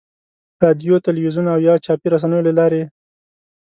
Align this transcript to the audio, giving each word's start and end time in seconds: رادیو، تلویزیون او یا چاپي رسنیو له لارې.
رادیو، 0.63 0.93
تلویزیون 1.05 1.47
او 1.53 1.59
یا 1.67 1.73
چاپي 1.85 2.07
رسنیو 2.13 2.45
له 2.47 2.53
لارې. 2.59 2.83